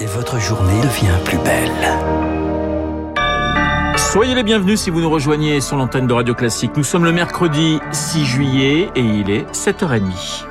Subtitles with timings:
[0.00, 1.70] et votre journée devient plus belle.
[3.96, 6.72] Soyez les bienvenus si vous nous rejoignez sur l'antenne de Radio Classique.
[6.76, 10.44] Nous sommes le mercredi 6 juillet et il est 7h30.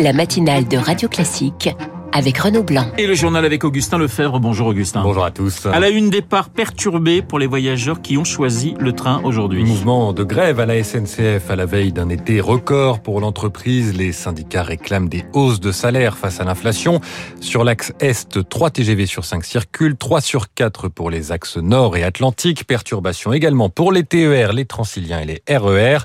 [0.00, 1.70] La matinale de Radio Classique
[2.12, 2.86] avec Renaud Blanc.
[2.98, 4.38] Et le journal avec Augustin Lefebvre.
[4.38, 5.02] Bonjour Augustin.
[5.02, 5.66] Bonjour à tous.
[5.66, 9.64] À la une, départ perturbé pour les voyageurs qui ont choisi le train aujourd'hui.
[9.64, 13.96] Mouvement de grève à la SNCF à la veille d'un été record pour l'entreprise.
[13.96, 17.00] Les syndicats réclament des hausses de salaire face à l'inflation.
[17.40, 21.96] Sur l'axe Est, 3 TGV sur 5 circulent, 3 sur 4 pour les axes Nord
[21.96, 22.66] et Atlantique.
[22.66, 25.98] Perturbation également pour les TER, les Transiliens et les RER.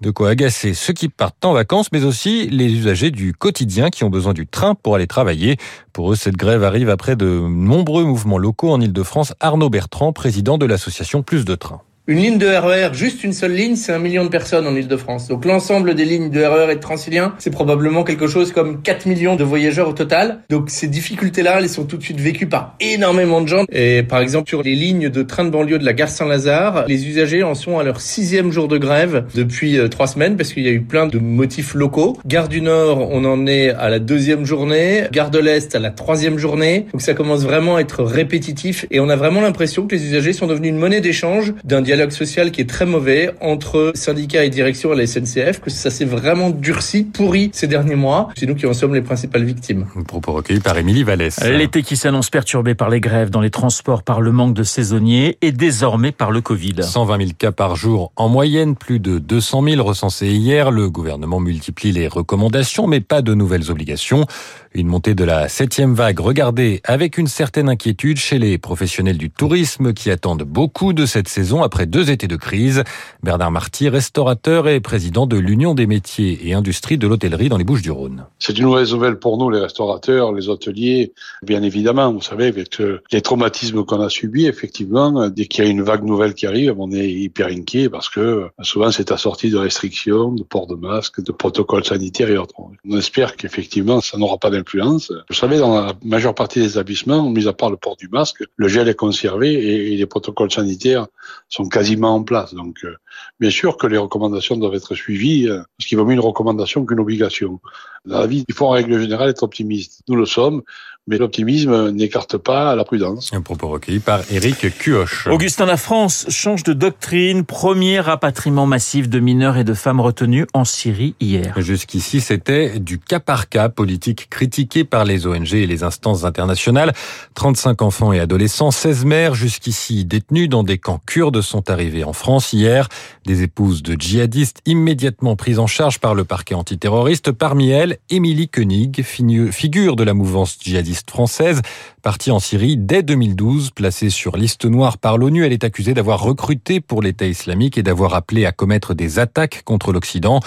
[0.00, 4.04] De quoi agacer ceux qui partent en vacances, mais aussi les usagers du quotidien qui
[4.04, 5.56] ont besoin du train pour aller travailler.
[5.92, 9.34] Pour eux, cette grève arrive après de nombreux mouvements locaux en Ile-de-France.
[9.40, 11.82] Arnaud Bertrand, président de l'association Plus de Trains.
[12.06, 15.28] Une ligne de RER, juste une seule ligne, c'est un million de personnes en Ile-de-France.
[15.28, 19.06] Donc l'ensemble des lignes de RER et de Transilien, c'est probablement quelque chose comme 4
[19.06, 20.40] millions de voyageurs au total.
[20.50, 23.64] Donc ces difficultés-là, elles sont tout de suite vécues par énormément de gens.
[23.72, 27.08] Et par exemple, sur les lignes de train de banlieue de la gare Saint-Lazare, les
[27.08, 30.64] usagers en sont à leur sixième jour de grève depuis euh, trois semaines parce qu'il
[30.64, 32.18] y a eu plein de motifs locaux.
[32.26, 35.04] Gare du Nord, on en est à la deuxième journée.
[35.10, 36.86] Gare de l'Est à la troisième journée.
[36.92, 40.34] Donc ça commence vraiment à être répétitif et on a vraiment l'impression que les usagers
[40.34, 44.44] sont devenus une monnaie d'échange d'un dialogue dialogue social qui est très mauvais entre syndicats
[44.44, 48.30] et direction à la SNCF, que ça s'est vraiment durci, pourri ces derniers mois.
[48.36, 49.86] C'est nous qui en sommes les principales victimes.
[50.08, 51.38] Propos recueillis par Émilie Vallès.
[51.44, 55.38] L'été qui s'annonce perturbé par les grèves dans les transports, par le manque de saisonniers
[55.40, 56.82] et désormais par le Covid.
[56.82, 60.72] 120 000 cas par jour en moyenne, plus de 200 000 recensés hier.
[60.72, 64.26] Le gouvernement multiplie les recommandations, mais pas de nouvelles obligations.
[64.74, 69.30] Une montée de la septième vague regardée avec une certaine inquiétude chez les professionnels du
[69.30, 72.84] tourisme qui attendent beaucoup de cette saison après deux étés de crise.
[73.22, 77.64] Bernard Marty, restaurateur et président de l'Union des métiers et industries de l'hôtellerie dans les
[77.64, 78.24] Bouches-du-Rhône.
[78.38, 81.12] C'est une mauvaise nouvelle pour nous, les restaurateurs, les hôteliers,
[81.42, 82.12] bien évidemment.
[82.12, 82.80] Vous savez, avec
[83.12, 86.74] les traumatismes qu'on a subis, effectivement, dès qu'il y a une vague nouvelle qui arrive,
[86.78, 91.22] on est hyper inquiet parce que souvent c'est assorti de restrictions, de port de masque,
[91.22, 92.54] de protocoles sanitaires et autres.
[92.58, 95.12] On espère qu'effectivement, ça n'aura pas d'influence.
[95.28, 98.44] Vous savez, dans la majeure partie des établissements, mis à part le port du masque,
[98.56, 101.06] le gel est conservé et les protocoles sanitaires
[101.48, 102.54] sont quasiment en place.
[102.54, 102.94] Donc, euh,
[103.40, 106.86] bien sûr que les recommandations doivent être suivies, euh, parce qu'il vaut mieux une recommandation
[106.86, 107.60] qu'une obligation.
[108.04, 110.02] Dans la vie, il faut en règle générale être optimiste.
[110.06, 110.62] Nous le sommes,
[111.06, 113.30] mais l'optimisme n'écarte pas la prudence.
[113.34, 115.26] Un propos recueilli par Éric Cuoche.
[115.26, 117.44] Augustin, la France change de doctrine.
[117.44, 121.60] Premier rapatriement massif de mineurs et de femmes retenus en Syrie hier.
[121.60, 126.94] Jusqu'ici, c'était du cas par cas, politique critiquée par les ONG et les instances internationales.
[127.34, 132.14] 35 enfants et adolescents, 16 mères jusqu'ici détenus dans des camps kurdes sont arrivés en
[132.14, 132.88] France hier.
[133.26, 137.30] Des épouses de djihadistes immédiatement prises en charge par le parquet antiterroriste.
[137.30, 141.60] Parmi elles, Émilie Koenig, figure de la mouvance djihadiste française,
[142.02, 145.44] partie en Syrie dès 2012, placée sur liste noire par l'ONU.
[145.44, 149.62] Elle est accusée d'avoir recruté pour l'État islamique et d'avoir appelé à commettre des attaques
[149.64, 150.40] contre l'Occident.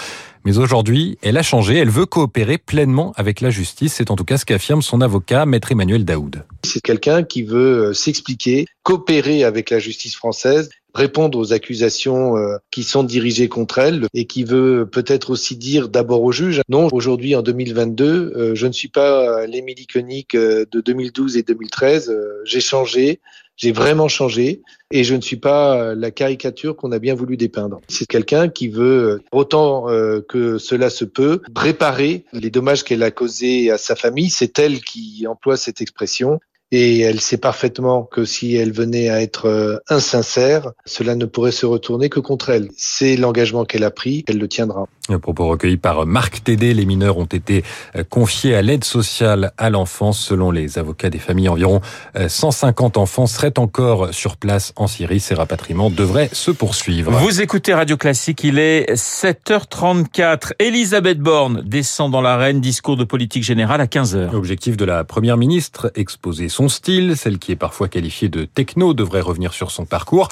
[0.44, 3.94] Mais aujourd'hui, elle a changé, elle veut coopérer pleinement avec la justice.
[3.94, 6.44] C'est en tout cas ce qu'affirme son avocat, maître Emmanuel Daoud.
[6.64, 12.56] C'est quelqu'un qui veut euh, s'expliquer, coopérer avec la justice française répondre aux accusations euh,
[12.70, 16.88] qui sont dirigées contre elle et qui veut peut-être aussi dire d'abord au juge, non,
[16.92, 22.60] aujourd'hui en 2022, euh, je ne suis pas l'Émilie Koenig de 2012 et 2013, j'ai
[22.60, 23.20] changé,
[23.56, 27.80] j'ai vraiment changé et je ne suis pas la caricature qu'on a bien voulu dépeindre.
[27.88, 29.86] C'est quelqu'un qui veut, autant
[30.28, 34.30] que cela se peut, réparer les dommages qu'elle a causés à sa famille.
[34.30, 36.40] C'est elle qui emploie cette expression
[36.70, 41.52] et elle sait parfaitement que si elle venait à être euh, insincère, cela ne pourrait
[41.52, 42.68] se retourner que contre elle.
[42.76, 44.86] C'est l'engagement qu'elle a pris, elle le tiendra.
[45.08, 47.64] Un propos recueilli par Marc Tédé, les mineurs ont été
[47.96, 50.18] euh, confiés à l'aide sociale à l'enfance.
[50.18, 51.80] Selon les avocats des familles, environ
[52.14, 55.20] 150 euh, enfants seraient encore sur place en Syrie.
[55.20, 57.12] Ces rapatriements devraient se poursuivre.
[57.12, 60.52] Vous écoutez Radio Classique, il est 7h34.
[60.58, 64.32] Elisabeth Borne descend dans l'arène, discours de politique générale à 15h.
[64.32, 68.92] L'objectif de la Première ministre, exposer son style, celle qui est parfois qualifiée de techno
[68.92, 70.28] devrait revenir sur son parcours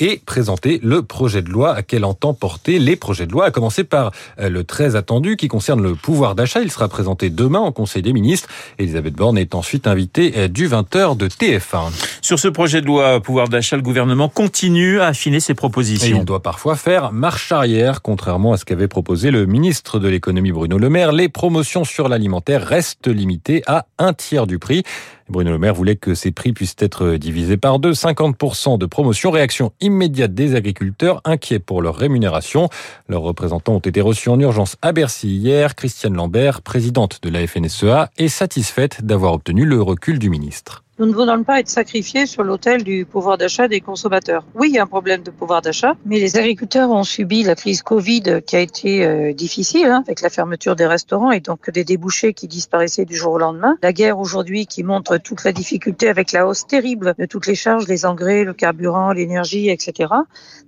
[0.00, 3.84] et présenter le projet de loi qu'elle entend porter, les projets de loi, à commencer
[3.84, 6.60] par euh, le très attendu qui concerne le pouvoir d'achat.
[6.60, 8.48] Il sera présenté demain au Conseil des ministres.
[8.78, 11.92] Elisabeth Borne est ensuite invitée euh, du 20h de TF1.
[12.22, 16.16] Sur ce projet de loi pouvoir d'achat, le gouvernement continue à affiner ses propositions.
[16.16, 20.08] Et il doit parfois faire marche arrière, contrairement à ce qu'avait proposé le ministre de
[20.08, 21.12] l'économie Bruno Le Maire.
[21.12, 24.82] Les promotions sur l'alimentaire restent limitées à un tiers du prix.
[25.28, 27.92] Bruno Le Maire voulait que ces prix puissent être divisés par deux.
[27.92, 29.30] 50% de promotion.
[29.30, 32.68] Réaction immédiate des agriculteurs inquiets pour leur rémunération.
[33.08, 35.74] Leurs représentants ont été reçus en urgence à Bercy hier.
[35.74, 40.84] Christiane Lambert, présidente de la FNSEA, est satisfaite d'avoir obtenu le recul du ministre.
[40.98, 44.42] Nous ne voulons pas être sacrifiés sur l'autel du pouvoir d'achat des consommateurs.
[44.56, 47.54] Oui, il y a un problème de pouvoir d'achat, mais les agriculteurs ont subi la
[47.54, 51.70] crise Covid qui a été euh, difficile, hein, avec la fermeture des restaurants et donc
[51.70, 53.76] des débouchés qui disparaissaient du jour au lendemain.
[53.80, 57.54] La guerre aujourd'hui qui montre toute la difficulté avec la hausse terrible de toutes les
[57.54, 60.12] charges, les engrais, le carburant, l'énergie, etc.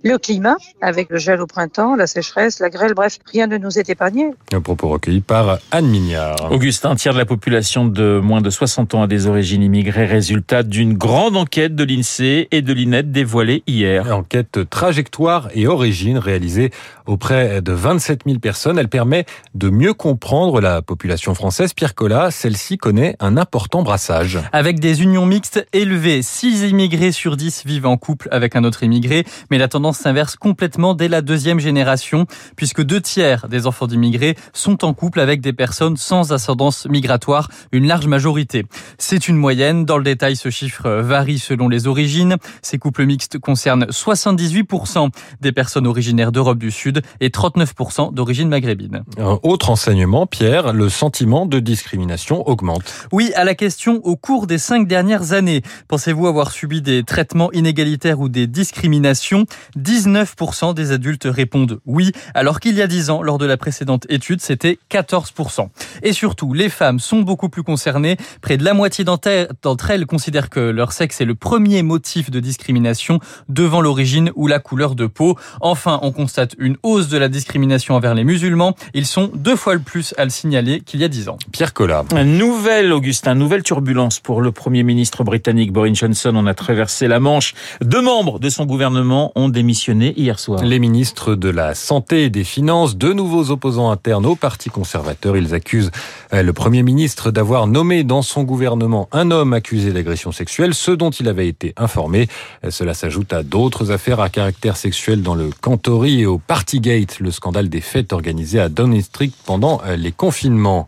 [0.01, 3.77] Le climat, avec le gel au printemps, la sécheresse, la grêle, bref, rien ne nous
[3.77, 4.31] est épargné.
[4.53, 6.53] Un propos recueilli par Anne Mignard.
[6.53, 10.05] Augustin, un tiers de la population de moins de 60 ans a des origines immigrées
[10.21, 14.15] résultat d'une grande enquête de l'INSEE et de l'INET dévoilée hier.
[14.15, 16.69] Enquête trajectoire et origine réalisée
[17.07, 18.77] auprès de 27 000 personnes.
[18.77, 19.25] Elle permet
[19.55, 21.73] de mieux comprendre la population française.
[21.73, 24.37] Pierre Collat, celle-ci connaît un important brassage.
[24.51, 28.83] Avec des unions mixtes élevées, 6 immigrés sur 10 vivent en couple avec un autre
[28.83, 33.87] immigré, mais la tendance s'inverse complètement dès la deuxième génération, puisque deux tiers des enfants
[33.87, 38.65] d'immigrés sont en couple avec des personnes sans ascendance migratoire, une large majorité.
[38.99, 39.83] C'est une moyenne.
[39.83, 42.35] Dans le détail, ce chiffre varie selon les origines.
[42.61, 45.09] Ces couples mixtes concernent 78%
[45.39, 49.03] des personnes originaires d'Europe du Sud et 39% d'origine maghrébine.
[49.17, 53.07] Un autre enseignement, Pierre, le sentiment de discrimination augmente.
[53.13, 57.51] Oui, à la question au cours des cinq dernières années, pensez-vous avoir subi des traitements
[57.53, 59.45] inégalitaires ou des discriminations?
[59.77, 64.05] 19% des adultes répondent oui, alors qu'il y a 10 ans, lors de la précédente
[64.09, 65.69] étude, c'était 14%.
[66.03, 68.17] Et surtout, les femmes sont beaucoup plus concernées.
[68.41, 72.39] Près de la moitié d'entre elles considèrent que leur sexe est le premier motif de
[72.39, 73.19] discrimination
[73.49, 75.37] devant l'origine ou la couleur de peau.
[75.59, 78.75] Enfin, on constate une hausse de la discrimination envers les musulmans.
[78.93, 81.37] Ils sont deux fois le plus à le signaler qu'il y a 10 ans.
[81.51, 82.05] Pierre Collat.
[82.23, 86.33] Nouvelle, Augustin, nouvelle turbulence pour le Premier ministre britannique Boris Johnson.
[86.35, 87.53] On a traversé la Manche.
[87.81, 90.63] Deux membres de son gouvernement ont démissionné hier soir.
[90.63, 95.37] Les ministres de la Santé et des Finances, deux nouveaux opposants internes au Parti conservateur.
[95.37, 95.91] Ils accusent
[96.33, 100.91] euh, le Premier ministre d'avoir nommé dans son gouvernement un homme accusé d'agression sexuelle, ce
[100.91, 102.27] dont il avait été informé.
[102.69, 107.31] Cela s'ajoute à d'autres affaires à caractère sexuel dans le Cantory et au Partygate, le
[107.31, 110.85] scandale des fêtes organisées à Downing Street pendant les confinements.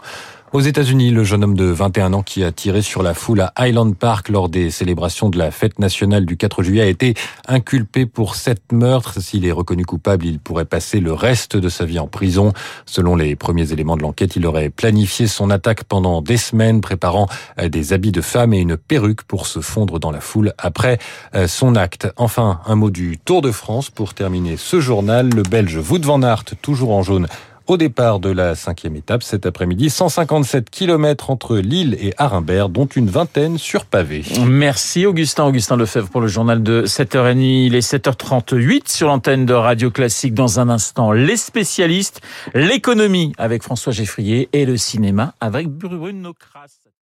[0.54, 3.52] Aux États-Unis, le jeune homme de 21 ans qui a tiré sur la foule à
[3.56, 7.16] Highland Park lors des célébrations de la fête nationale du 4 juillet a été
[7.48, 9.20] inculpé pour sept meurtres.
[9.20, 12.54] S'il est reconnu coupable, il pourrait passer le reste de sa vie en prison.
[12.86, 17.28] Selon les premiers éléments de l'enquête, il aurait planifié son attaque pendant des semaines, préparant
[17.60, 21.00] des habits de femme et une perruque pour se fondre dans la foule après
[21.48, 22.08] son acte.
[22.16, 25.32] Enfin, un mot du Tour de France pour terminer ce journal.
[25.32, 27.26] Le Belge Wout van Aert, toujours en jaune,
[27.68, 29.90] au départ de la cinquième étape cet après-midi.
[29.90, 34.24] 157 km entre Lille et Arimbert, dont une vingtaine sur pavé.
[34.46, 37.66] Merci Augustin, Augustin Lefebvre pour le journal de 7h30.
[37.68, 40.34] Il est 7h38 sur l'antenne de Radio Classique.
[40.34, 42.22] Dans un instant, les spécialistes,
[42.54, 46.84] l'économie avec François Geffrier et le cinéma avec Bruno Kras.